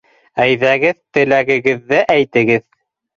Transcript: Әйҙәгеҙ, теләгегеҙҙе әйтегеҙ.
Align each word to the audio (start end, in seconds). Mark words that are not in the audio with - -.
Әйҙәгеҙ, 0.45 0.97
теләгегеҙҙе 1.17 1.99
әйтегеҙ. 2.15 2.65